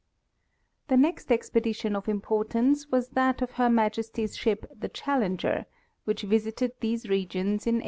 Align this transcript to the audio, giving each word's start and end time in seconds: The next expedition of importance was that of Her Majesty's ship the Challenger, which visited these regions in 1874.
The 0.87 0.97
next 0.97 1.31
expedition 1.31 1.95
of 1.95 2.09
importance 2.09 2.87
was 2.89 3.09
that 3.09 3.43
of 3.43 3.51
Her 3.51 3.69
Majesty's 3.69 4.35
ship 4.35 4.65
the 4.75 4.89
Challenger, 4.89 5.67
which 6.05 6.23
visited 6.23 6.71
these 6.79 7.07
regions 7.07 7.67
in 7.67 7.75
1874. 7.75 7.79